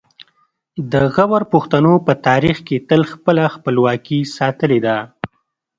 [0.91, 4.97] د غور پښتنو په تاریخ کې تل خپله خپلواکي ساتلې ده